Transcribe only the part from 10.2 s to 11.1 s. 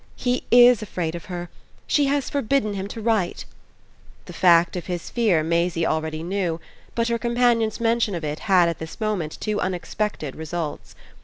results.